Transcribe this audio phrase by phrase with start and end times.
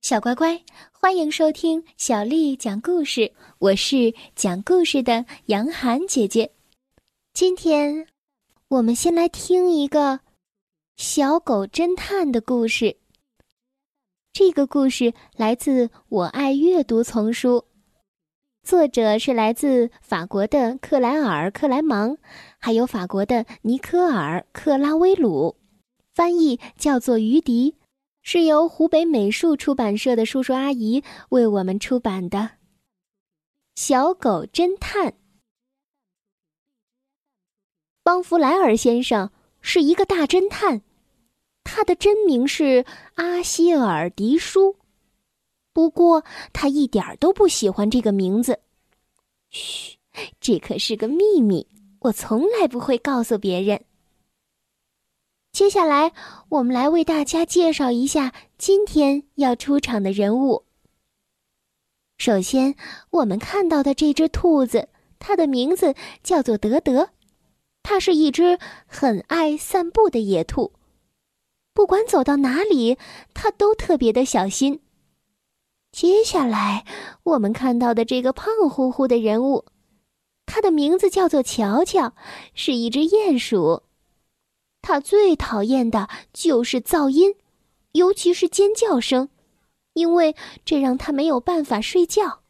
[0.00, 0.58] 小乖乖，
[0.90, 3.32] 欢迎收听小丽讲故事。
[3.58, 6.50] 我是讲故事的杨涵姐姐。
[7.34, 8.06] 今天，
[8.68, 10.20] 我们先来听一个
[10.96, 12.96] 小狗侦探的故事。
[14.32, 17.66] 这个故事来自《我爱阅读》丛书，
[18.62, 22.16] 作者是来自法国的克莱尔·克莱芒，
[22.58, 25.56] 还有法国的尼科尔·克拉威鲁，
[26.14, 27.76] 翻译叫做于迪。
[28.22, 32.38] 是由湖北美术出版社的叔叔阿姨为我们出版的
[33.74, 35.08] 《小狗侦探》。
[38.02, 40.82] 邦弗莱尔先生是一个大侦探，
[41.64, 42.84] 他的真名是
[43.14, 44.76] 阿希尔·迪舒，
[45.72, 48.60] 不过他一点都不喜欢这个名字。
[49.50, 49.98] 嘘，
[50.40, 51.66] 这可是个秘密，
[52.00, 53.84] 我从来不会告诉别人。
[55.60, 56.14] 接下来，
[56.48, 60.64] 我们来为大家介绍一下今天要出场的人物。
[62.16, 62.76] 首先，
[63.10, 67.10] 我们看到的这只兔子，它的名字叫做德德，
[67.82, 70.72] 它是一只很爱散步的野兔，
[71.74, 72.96] 不管走到哪里，
[73.34, 74.80] 它都特别的小心。
[75.92, 76.86] 接下来，
[77.22, 79.66] 我们看到的这个胖乎乎的人物，
[80.46, 82.14] 它的名字叫做乔乔，
[82.54, 83.82] 是一只鼹鼠。
[84.82, 87.34] 他最讨厌的就是噪音，
[87.92, 89.28] 尤其是尖叫声，
[89.92, 92.40] 因为这让他没有办法睡觉。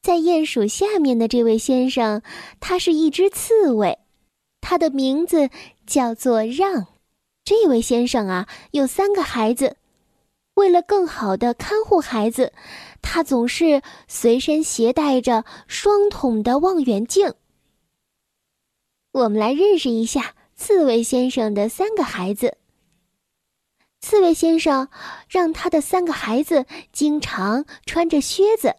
[0.00, 2.22] 在鼹鼠下面的这位先生，
[2.60, 3.98] 他是一只刺猬，
[4.60, 5.50] 他的名字
[5.84, 6.86] 叫做让。
[7.42, 9.76] 这位先生啊，有三个孩子，
[10.54, 12.52] 为了更好的看护孩子，
[13.02, 17.34] 他总是随身携带着双筒的望远镜。
[19.10, 22.56] 我们来认识一下刺猬先生的三个孩子。
[24.00, 24.88] 刺猬先生
[25.28, 28.74] 让他的三个孩子经常穿着靴子，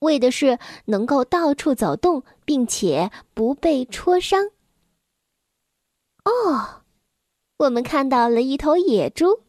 [0.00, 4.50] 为的是能够到处走动，并且不被戳伤。
[6.24, 6.82] 哦，
[7.58, 9.40] 我们看到了一头野猪，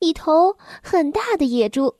[0.00, 1.94] 一头很大的野猪。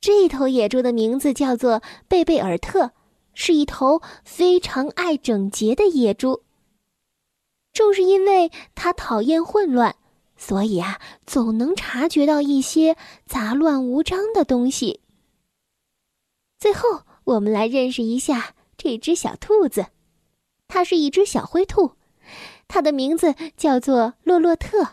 [0.00, 2.92] 这头野猪的名字叫做贝贝尔特，
[3.34, 6.45] 是一头非常爱整洁的野猪。
[7.76, 9.96] 正是因为他讨厌混乱，
[10.34, 15.00] 所以啊，总能察觉到一些杂乱无章的东西。
[16.58, 19.88] 最后，我们来认识一下这只小兔子，
[20.66, 21.90] 它是一只小灰兔，
[22.66, 24.92] 它的名字叫做洛洛特，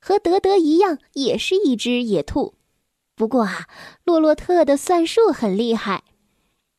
[0.00, 2.54] 和德德一样，也是一只野兔。
[3.16, 3.66] 不过啊，
[4.04, 6.04] 洛洛特的算术很厉害。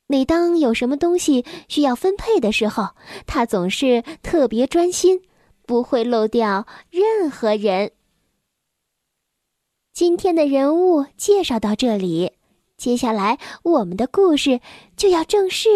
[0.09, 2.95] 每当有什么东西需要分配的时候，
[3.25, 5.21] 他总是特别专心，
[5.65, 7.91] 不会漏掉任何人。
[9.91, 12.31] 今天的人物介绍到这里，
[12.77, 14.61] 接下来我们的故事
[14.95, 15.67] 就要正式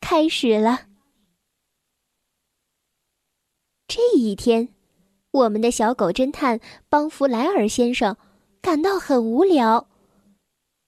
[0.00, 0.86] 开始了。
[3.86, 4.70] 这一天，
[5.30, 8.16] 我们的小狗侦探邦弗莱尔先生
[8.60, 9.86] 感到很无聊。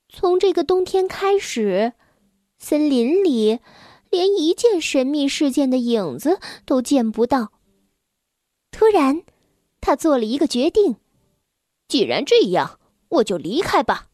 [0.08, 1.92] 从这个冬天开始。
[2.62, 3.59] 森林里，
[4.10, 7.53] 连一件神秘事件的影子都见不到。
[8.71, 9.22] 突然，
[9.81, 10.97] 他做了一个决定：
[11.88, 12.78] 既然这样，
[13.09, 14.09] 我就离开吧。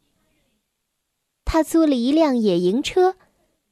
[1.45, 3.17] 他租了一辆野营车，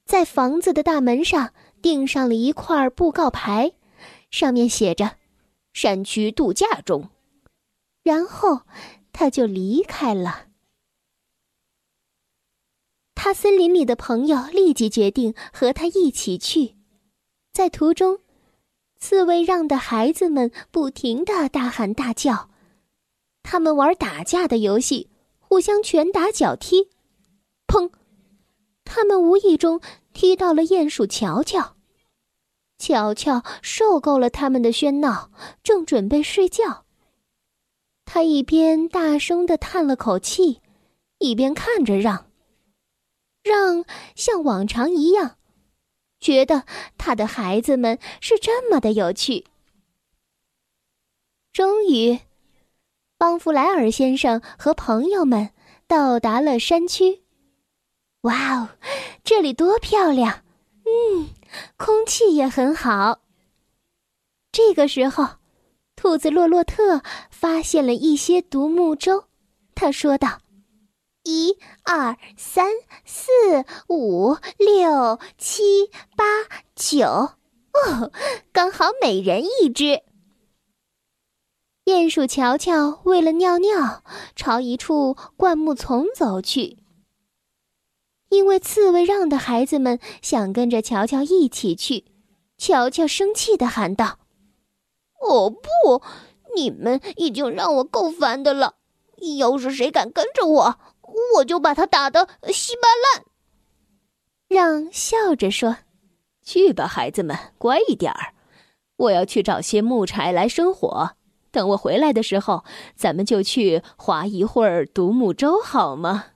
[0.05, 3.73] 在房子的大门上钉上了一块布告牌，
[4.31, 5.19] 上面写着
[5.73, 7.11] “山区度假中”。
[8.03, 8.63] 然后，
[9.13, 10.49] 他就离开了。
[13.15, 16.75] 他森林里的朋友立即决定和他一起去，
[17.53, 18.19] 在途中，
[18.99, 22.51] 刺猬让的孩子们不停的大喊大叫，
[23.43, 25.09] 他们玩打架的游戏，
[25.39, 26.91] 互相拳打脚踢，
[27.67, 27.91] 砰！
[28.85, 29.81] 他们无意中
[30.13, 31.77] 踢到了鼹鼠乔乔，
[32.77, 35.31] 乔乔受够了他们的喧闹，
[35.63, 36.85] 正准备睡觉。
[38.05, 40.61] 他一边大声的叹了口气，
[41.19, 42.27] 一边看着让。
[43.45, 43.85] 让
[44.17, 45.37] 像往常一样，
[46.19, 46.65] 觉得
[46.99, 49.45] 他的孩子们是这么的有趣。
[51.53, 52.19] 终于，
[53.19, 55.51] 邦弗莱尔先生和朋友们
[55.87, 57.23] 到达了山区。
[58.23, 58.71] 哇哦，
[59.23, 60.43] 这里多漂亮！
[60.87, 61.29] 嗯，
[61.77, 63.21] 空气也很好。
[64.51, 65.37] 这个时候，
[65.95, 69.27] 兔子洛洛特发现了一些独木舟，
[69.75, 70.41] 他说道。
[71.25, 72.67] 一二三
[73.07, 73.31] 四
[73.89, 76.25] 五六七八
[76.77, 78.13] 九，哦，
[78.53, 80.03] 刚好每人一只。
[81.87, 84.05] 鼹鼠乔乔为了尿尿，
[84.37, 86.77] 朝一处灌木丛走去。
[88.29, 92.05] 因为刺猬让的孩子们想跟着乔乔一起去，
[92.59, 94.19] 乔乔生气的喊道
[95.27, 96.03] ：“哦不！
[96.55, 98.75] 你们已经让我够烦的了，
[99.39, 100.79] 要是谁敢跟着我，
[101.37, 103.25] 我就把他打得稀巴烂。”
[104.49, 105.79] 让笑着说
[106.45, 108.35] ：“去吧，孩子们，乖一点儿。
[108.97, 111.17] 我要去找些木柴来生火。
[111.51, 112.65] 等我回来的时候，
[112.95, 116.27] 咱们就去划一会儿独木舟，好吗？”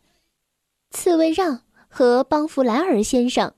[0.90, 1.62] 刺猬让。
[1.90, 3.54] 和邦弗莱尔先生、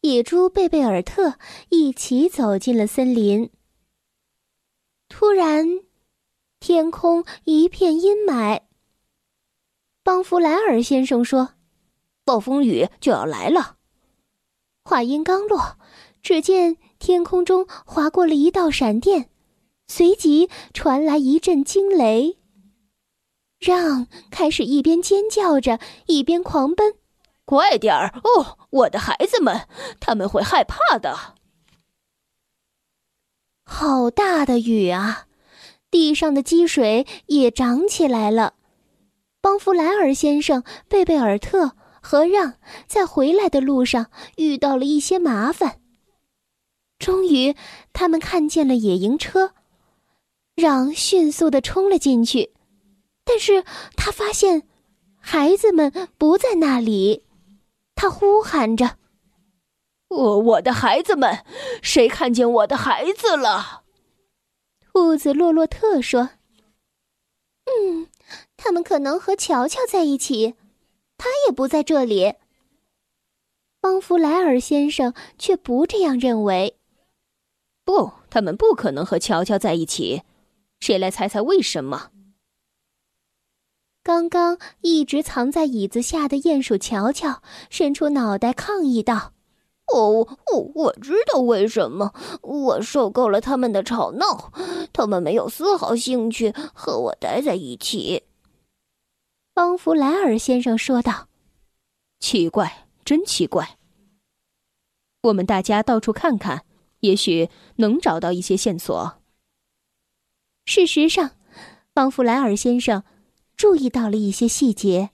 [0.00, 1.34] 野猪贝贝尔特
[1.68, 3.50] 一起走进了森林。
[5.08, 5.64] 突然，
[6.58, 8.62] 天空一片阴霾。
[10.08, 11.50] 邦弗莱尔先生说
[12.24, 13.76] ：“暴风雨就要来了。”
[14.82, 15.76] 话音刚落，
[16.22, 19.28] 只见天空中划过了一道闪电，
[19.86, 22.38] 随即传来一阵惊雷。
[23.58, 26.94] 让开始一边尖叫着，一边狂奔。
[27.44, 29.68] 快点儿哦，我的孩子们，
[30.00, 31.34] 他们会害怕的。
[33.62, 35.26] 好大的雨啊！
[35.90, 38.54] 地上的积水也涨起来了。
[39.40, 42.54] 邦弗莱尔先生、贝贝尔特和让
[42.86, 45.80] 在回来的路上遇到了一些麻烦。
[46.98, 47.54] 终于，
[47.92, 49.54] 他们看见了野营车，
[50.56, 52.52] 让迅速的冲了进去，
[53.24, 53.64] 但是
[53.96, 54.64] 他发现
[55.20, 57.24] 孩子们不在那里。
[57.94, 58.96] 他呼喊着
[60.08, 61.44] ：“我我的孩子们，
[61.82, 63.84] 谁看见我的孩子了？”
[64.92, 66.30] 兔子洛洛特说：“，
[68.68, 70.54] 他们可能和乔乔在一起，
[71.16, 72.34] 他也不在这里。”
[73.80, 76.76] 邦弗莱尔先生却不这样认为。
[77.82, 80.20] 不，他们不可能和乔乔在一起。
[80.80, 82.10] 谁来猜猜为什么？
[84.02, 89.32] 刚刚一直藏在椅子下的鼹鼠乔乔伸出脑袋抗议道
[89.94, 92.12] ：“哦，我我知道为什么，
[92.42, 94.52] 我受够了他们的吵闹，
[94.92, 98.24] 他们没有丝毫兴趣和我待在一起。”
[99.58, 101.26] 邦弗莱尔先生说道
[102.20, 103.76] ：“奇怪，真奇怪。
[105.22, 106.64] 我们大家到处看看，
[107.00, 109.20] 也许能找到一些线索。”
[110.64, 111.32] 事实上，
[111.92, 113.02] 邦弗莱尔先生。
[113.56, 115.10] 注意到了一些细节，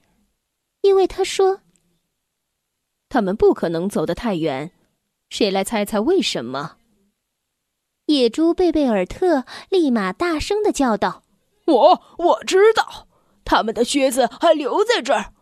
[0.82, 1.62] 因为他说
[3.08, 4.72] ：“他们不可能走得太远。”
[5.30, 6.76] 谁来猜猜为什么？
[8.04, 11.22] 野猪贝贝尔特立马大声的叫道
[11.64, 13.08] ：“我我知道，
[13.44, 15.34] 他们的靴子还留在这儿，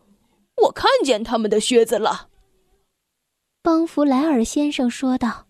[0.57, 2.31] 我看见他们的靴子了。”
[3.63, 5.47] 邦弗莱尔先生说道：“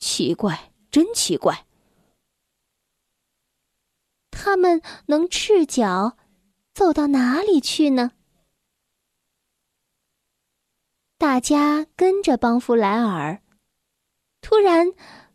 [0.00, 1.66] 奇怪，真奇怪，
[4.30, 6.16] 他们能赤脚。”
[6.78, 8.12] 走到哪里去呢？
[11.16, 13.42] 大家跟着邦弗莱尔。
[14.40, 14.92] 突然，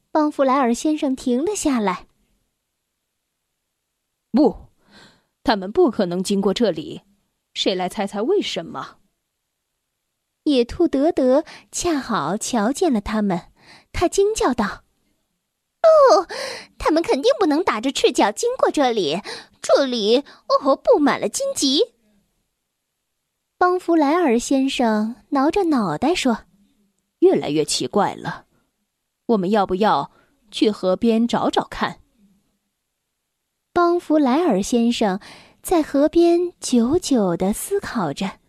[0.10, 2.07] 邦弗莱尔先生停了下来。
[4.31, 4.69] 不，
[5.44, 7.01] 他们不可能经过这里。
[7.54, 8.98] 谁来猜猜为什么？
[10.44, 13.51] 野兔德德恰好瞧见了他们，
[13.92, 14.84] 他惊叫道
[15.84, 16.28] ：“哦，
[16.78, 19.22] 他们肯定不能打着赤脚经过这里。”
[19.62, 21.94] 这里哦，布满了荆棘。
[23.57, 26.40] 邦弗莱尔先生挠着脑袋说
[27.19, 28.45] ：“越来越奇怪了，
[29.28, 30.12] 我们要不要
[30.52, 32.02] 去河边找找看？”
[33.75, 35.19] 邦弗莱尔先生
[35.63, 38.39] 在河边久久的思考着，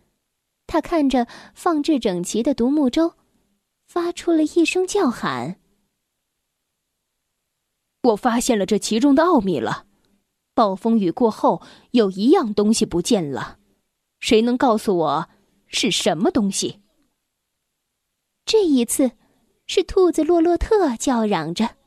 [0.67, 3.15] 他看着放置整齐的独木舟，
[3.87, 5.59] 发出了一声叫喊
[8.09, 9.87] ：“我发现了这其中的奥秘了！”
[10.53, 13.57] 暴风雨过后，有一样东西不见了，
[14.19, 15.29] 谁能告诉我
[15.65, 16.81] 是什么东西？
[18.45, 19.13] 这一次，
[19.65, 21.77] 是兔子洛洛特叫嚷着：“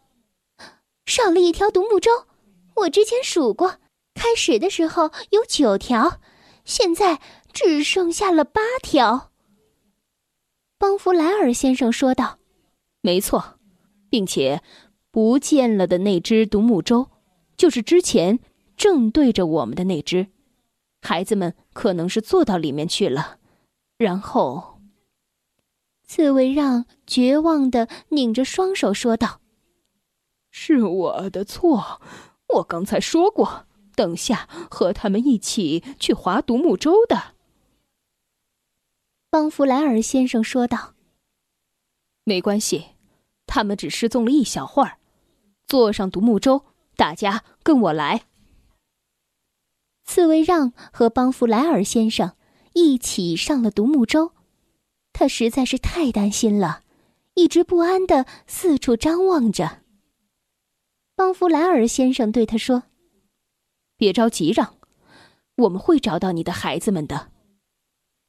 [1.07, 2.11] 少了一条独木舟！
[2.81, 3.77] 我之前数过，
[4.15, 6.21] 开始的时候有九条，
[6.65, 7.21] 现在
[7.53, 9.33] 只剩下了八条。”
[10.79, 12.39] 邦弗莱尔先生说道
[13.01, 13.59] ：“没错，
[14.09, 14.63] 并且
[15.11, 17.11] 不见了的那只独木舟，
[17.57, 18.39] 就是之前。”
[18.79, 20.29] 正对着我们的那只，
[21.03, 23.39] 孩子们可能是坐到里面去了。
[23.97, 24.79] 然后，
[26.07, 29.41] 刺猬让绝望的拧着双手说道
[30.53, 32.01] ：“是我的错，
[32.55, 37.35] 我刚才说过，等下和他们一起去划独木舟的。”
[39.31, 40.95] 邦弗莱尔先生说道
[42.25, 42.87] ：“没关系，
[43.47, 44.99] 他们只失踪了一小会儿。
[45.67, 46.65] 坐上独木舟，
[46.97, 48.23] 大家跟我来。”
[50.07, 52.35] 刺猬让和邦弗莱尔先生
[52.73, 54.33] 一起上了独木舟，
[55.13, 56.83] 他实在是太担心了，
[57.35, 59.83] 一直不安的四处张望着。
[61.19, 62.85] 邦弗莱尔先生对他说
[63.99, 64.77] ：“别着急，让，
[65.57, 67.33] 我们会找到你的孩子们的。”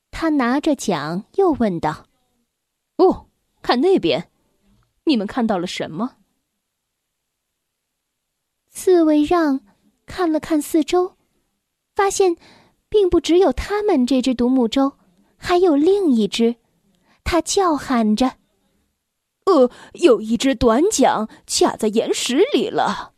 [0.10, 2.08] 他拿着桨又问道
[2.98, 3.28] ：“哦，
[3.62, 4.32] 看那边，
[5.04, 6.18] 你们看到了什么？”
[8.74, 9.60] 刺猬让
[10.08, 11.16] 看了看四周。
[11.94, 12.38] 发现，
[12.90, 14.94] 并不只有他们这只独木舟，
[15.38, 16.56] 还有另一只。
[17.24, 18.38] 他叫喊着
[19.50, 23.14] ：“呃，有一只短桨卡在岩石里了。”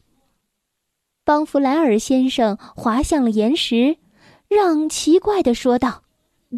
[1.23, 3.97] 邦弗莱尔先生滑向了岩石，
[4.47, 6.03] 让奇怪的说道：“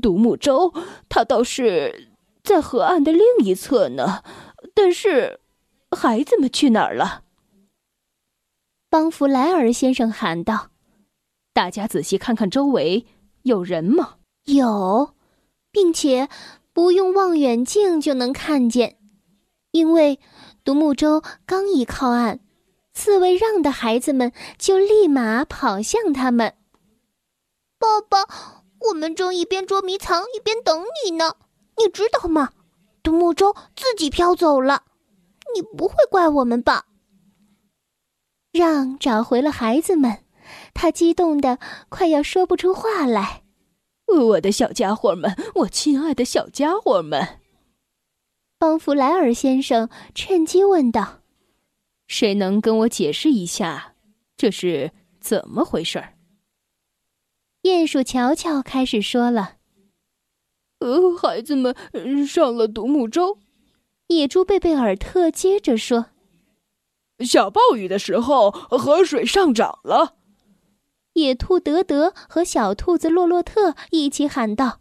[0.01, 0.73] 独木舟，
[1.09, 2.11] 它倒是
[2.43, 4.23] 在河岸的另一侧呢。
[4.73, 5.41] 但是，
[5.91, 7.23] 孩子们去哪儿了？”
[8.89, 10.69] 邦弗莱尔先生喊道。
[11.51, 13.05] 大家仔细看看周围，
[13.43, 14.15] 有人吗？
[14.45, 15.13] 有，
[15.71, 16.27] 并且
[16.73, 18.97] 不用望远镜就能看见，
[19.73, 20.19] 因为
[20.63, 22.39] 独木舟刚一靠岸，
[22.93, 26.53] 刺猬让的孩子们就立马跑向他们。
[27.79, 31.37] 爸爸，我们正一边捉迷藏一边等你呢，
[31.77, 32.51] 你知道吗？
[33.01, 34.83] 独木舟自己飘走了，
[35.55, 36.85] 你不会怪我们吧？
[38.51, 40.19] 让找回了孩子们。
[40.75, 41.57] 他激动的
[41.89, 43.41] 快要说不出话来，
[44.05, 47.39] 我的小家伙们，我亲爱的小家伙们。
[48.63, 51.19] 邦弗莱尔先生趁机问道
[52.07, 53.95] ：“谁能跟我解释一下，
[54.37, 56.01] 这是怎么回事？”
[57.63, 59.57] 鼹鼠乔乔开始说了
[60.79, 61.75] ：“呃，孩子们
[62.25, 63.37] 上了独木舟。”
[64.07, 66.05] 野猪贝贝尔特接着说
[67.19, 70.15] ：“下暴雨的时候，河水上涨了。”
[71.15, 74.79] 野兔德德和小兔子洛洛特一起喊道：“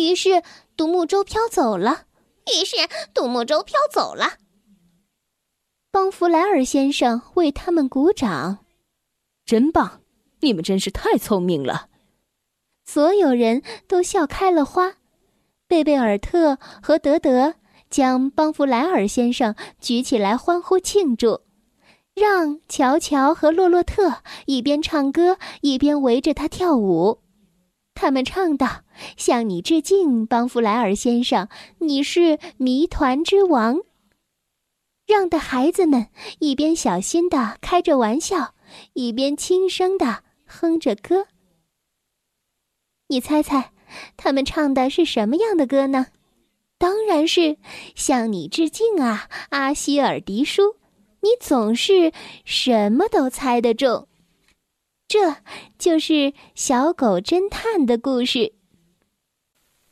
[0.00, 0.44] 于是
[0.76, 2.04] 独木舟飘走了。
[2.48, 2.76] 于是
[3.14, 4.38] 独木舟飘走了。”
[5.90, 8.64] 邦弗莱尔先生为他们鼓掌
[9.44, 10.02] ：“真棒！
[10.40, 11.88] 你们真是太聪明了！”
[12.84, 14.94] 所有人都笑开了花。
[15.66, 17.56] 贝贝尔特和德德
[17.90, 21.42] 将邦弗莱尔先生举起来欢呼庆祝。
[22.14, 27.20] 让乔乔和洛洛特一边唱歌一边围着他跳舞，
[28.00, 28.84] 他们唱道
[29.18, 33.80] ：“向你致敬，邦弗莱尔先生，你是谜团之王。”
[35.04, 36.06] 让的孩子们
[36.38, 38.54] 一边小心的开着玩笑，
[38.92, 41.26] 一边轻声的哼着歌。
[43.08, 43.72] 你猜猜，
[44.16, 46.06] 他们唱的是什么样的歌呢？
[46.78, 47.56] 当然是
[47.96, 50.76] 向你致敬啊，阿希尔迪叔。
[51.20, 52.12] 你总是
[52.44, 54.07] 什么都猜得中，
[55.08, 55.34] 这
[55.78, 58.52] 就是小狗侦探的故事。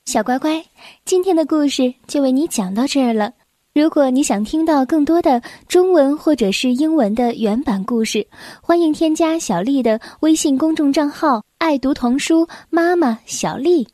[0.04, 0.62] 小乖乖，
[1.06, 3.32] 今天的故事就为你讲到这儿了。
[3.72, 8.26] 如果你想听到更多的中文或者是英文的原版故事，
[8.60, 13.88] 欢迎添加小丽的微信公众账号“爱读童书妈妈小丽”。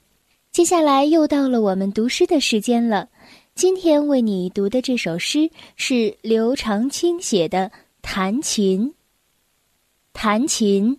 [0.50, 3.08] 接下来又到了我们读诗的时间了。
[3.54, 7.68] 今天为你读的这首诗是刘长卿写的
[8.02, 8.88] 《弹琴》。
[10.12, 10.98] 弹琴，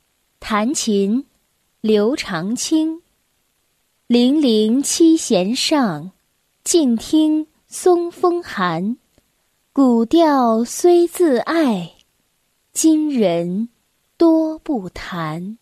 [0.43, 1.27] 弹琴，
[1.81, 3.03] 刘长卿。
[4.07, 6.11] 零零七弦上，
[6.63, 8.97] 静听松风寒。
[9.71, 11.93] 古调虽自爱，
[12.73, 13.69] 今人
[14.17, 15.59] 多不弹。